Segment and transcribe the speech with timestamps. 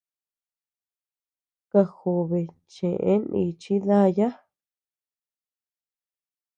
[1.69, 2.41] Kajobe
[2.73, 4.29] cheʼe nichi daya.